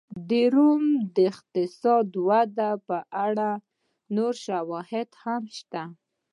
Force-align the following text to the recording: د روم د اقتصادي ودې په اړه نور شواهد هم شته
د 0.29 0.31
روم 0.55 0.83
د 1.15 1.17
اقتصادي 1.31 2.17
ودې 2.27 2.71
په 2.87 2.97
اړه 3.27 3.49
نور 4.15 4.33
شواهد 4.45 5.09
هم 5.23 5.43
شته 5.57 5.83